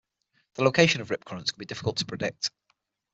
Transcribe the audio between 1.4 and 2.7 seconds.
can be difficult to predict.